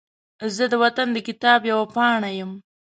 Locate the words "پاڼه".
1.95-2.29